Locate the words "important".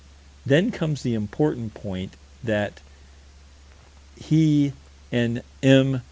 1.13-1.73